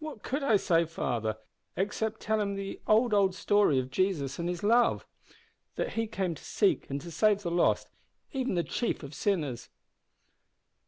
[0.00, 1.36] "What could I say, father,
[1.76, 5.06] except tell him the old, old story of Jesus and His love;
[5.76, 7.88] that He came to seek and to save the lost,
[8.32, 9.68] even the chief of sinners?"